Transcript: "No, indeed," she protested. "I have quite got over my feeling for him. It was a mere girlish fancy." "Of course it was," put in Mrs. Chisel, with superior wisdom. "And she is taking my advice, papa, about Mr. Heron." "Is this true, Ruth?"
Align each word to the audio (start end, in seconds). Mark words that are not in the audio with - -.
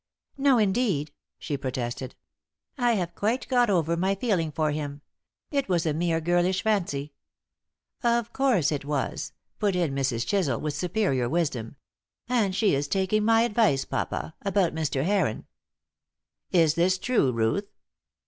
"No, 0.35 0.57
indeed," 0.57 1.11
she 1.37 1.57
protested. 1.57 2.15
"I 2.75 2.93
have 2.93 3.13
quite 3.13 3.47
got 3.47 3.69
over 3.69 3.95
my 3.95 4.15
feeling 4.15 4.51
for 4.51 4.71
him. 4.71 5.01
It 5.51 5.69
was 5.69 5.85
a 5.85 5.93
mere 5.93 6.19
girlish 6.19 6.63
fancy." 6.63 7.13
"Of 8.01 8.33
course 8.33 8.71
it 8.71 8.83
was," 8.83 9.31
put 9.59 9.75
in 9.75 9.93
Mrs. 9.93 10.25
Chisel, 10.25 10.59
with 10.59 10.73
superior 10.73 11.29
wisdom. 11.29 11.75
"And 12.27 12.55
she 12.55 12.73
is 12.73 12.87
taking 12.87 13.23
my 13.23 13.43
advice, 13.43 13.85
papa, 13.85 14.33
about 14.41 14.73
Mr. 14.73 15.03
Heron." 15.05 15.45
"Is 16.51 16.73
this 16.73 16.97
true, 16.97 17.31
Ruth?" 17.31 17.67